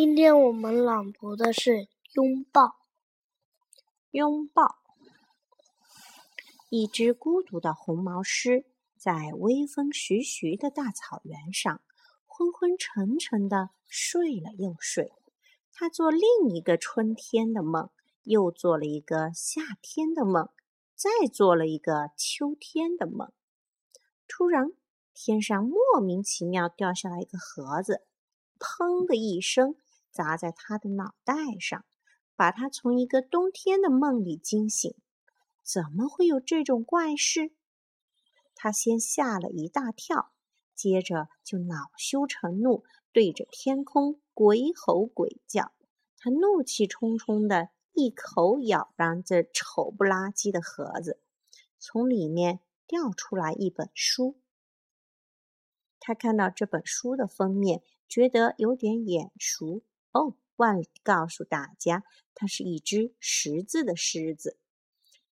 [0.00, 1.70] 今天我们朗读的是
[2.14, 2.62] 《拥抱》。
[4.12, 4.76] 拥抱。
[6.70, 8.64] 一只孤独的红毛狮
[8.96, 11.82] 在微风徐徐的大草原上，
[12.26, 15.12] 昏昏沉沉的睡了又睡。
[15.72, 16.22] 它做另
[16.54, 17.90] 一个春天的梦，
[18.22, 20.48] 又做了一个夏天的梦，
[20.94, 23.32] 再做了一个秋天的梦。
[24.28, 24.70] 突然，
[25.12, 28.04] 天上莫名其妙掉下来一个盒子。
[28.60, 29.76] 砰的一声，
[30.10, 31.84] 砸在他的脑袋上，
[32.34, 34.94] 把他从一个冬天的梦里惊醒。
[35.62, 37.52] 怎么会有这种怪事？
[38.54, 40.32] 他先吓了一大跳，
[40.74, 45.72] 接着就恼羞成怒，对着天空鬼吼鬼叫。
[46.16, 51.20] 他怒气冲冲的一口咬上这丑不拉几的盒子，
[51.78, 54.40] 从里面掉出来一本书。
[56.00, 57.82] 他看到这本书的封面。
[58.10, 62.04] 觉得有点眼熟哦，忘了告诉大家，
[62.34, 64.58] 它是一只识字的狮子。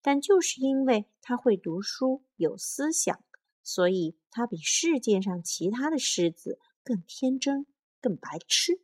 [0.03, 3.25] 但就是因为它会读书、有思想，
[3.63, 7.67] 所以它比世界上其他的狮子更天真、
[8.01, 8.83] 更白痴。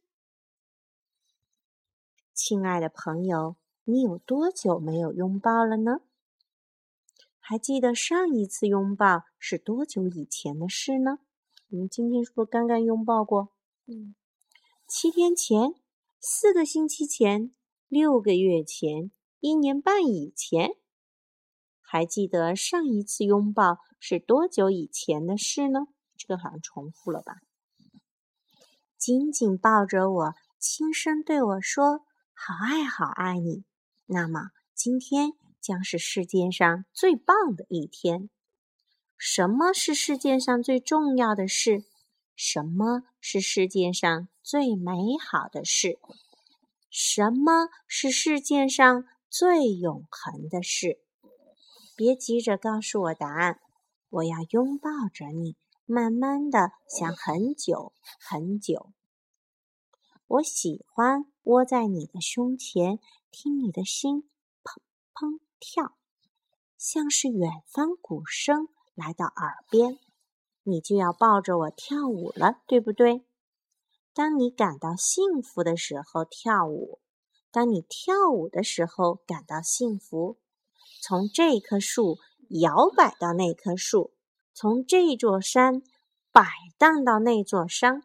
[2.33, 6.01] 亲爱的朋友，你有多久没有拥抱了呢？
[7.39, 11.19] 还记得上一次拥抱是多久以前的事呢？
[11.67, 13.53] 你们今天是不是刚刚拥抱过？
[13.87, 14.15] 嗯，
[14.93, 15.77] 七天前，
[16.19, 17.53] 四个星期前，
[17.87, 20.71] 六个月前，一年半以前，
[21.81, 25.87] 还记得上一次拥抱是多久以前的事呢？
[26.17, 27.37] 这个好像重复了吧？
[28.99, 32.01] 紧紧抱着我，轻声对我说
[32.35, 33.63] ：“好爱好爱你。”
[34.07, 38.29] 那么今天将是世界上最棒的一天。
[39.17, 41.85] 什么是世界上最重要的事？
[42.43, 45.99] 什么是世界上最美好的事？
[46.89, 51.03] 什么是世界上最永恒的事？
[51.95, 53.61] 别急着告诉我答案，
[54.09, 58.91] 我要拥抱着你，慢慢的想很久很久。
[60.27, 64.31] 我喜欢窝在你的胸前，听你的心
[64.65, 64.81] 砰
[65.13, 65.95] 砰跳，
[66.79, 69.99] 像是远方鼓声来到耳边。
[70.63, 73.25] 你就要抱着我跳舞了，对不对？
[74.13, 77.01] 当你感到幸福的时候跳舞，
[77.51, 80.39] 当你跳舞的时候感到幸福。
[81.01, 84.13] 从这棵树摇摆到那棵树，
[84.53, 85.83] 从这座山
[86.31, 86.45] 摆
[86.77, 88.03] 荡到那座山，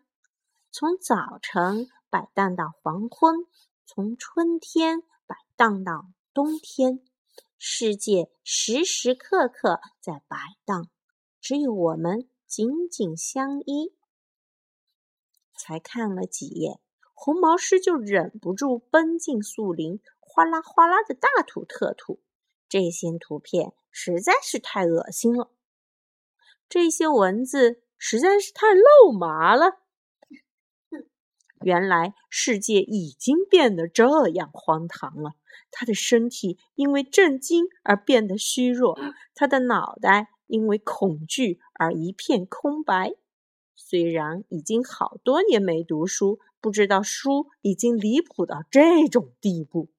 [0.72, 3.46] 从早晨摆荡到黄昏，
[3.86, 7.02] 从春天摆荡到冬天，
[7.58, 10.88] 世界时时刻刻在摆荡，
[11.42, 12.30] 只有我们。
[12.48, 13.94] 紧紧相依，
[15.58, 16.80] 才看了几页，
[17.14, 22.22] 红毛狮就忍不住奔进树林，哗啦哗啦的大吐特吐。
[22.68, 25.52] 这些图片实在是太恶心了，
[26.68, 29.80] 这些文字实在是太肉麻了。
[31.62, 35.32] 原来世界已经变得这样荒唐了。
[35.72, 39.00] 他的身体因为震惊而变得虚弱，
[39.34, 40.30] 他的脑袋。
[40.48, 43.14] 因为恐惧而一片空白。
[43.76, 49.90] 虽然已经好多年没读书，不知道书已经离谱到这种地步，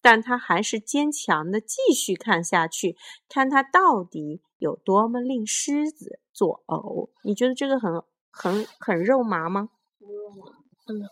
[0.00, 2.96] 但他还是坚强的继续看下去，
[3.28, 7.08] 看他到底有多么令狮子作呕。
[7.22, 9.70] 你觉得这个很很很肉麻吗？
[9.98, 10.52] 肉麻，
[10.86, 11.08] 嗯。